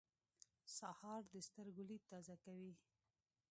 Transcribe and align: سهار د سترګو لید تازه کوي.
سهار 0.77 1.21
د 1.33 1.35
سترګو 1.47 1.81
لید 1.89 2.03
تازه 2.11 2.35
کوي. 2.43 2.73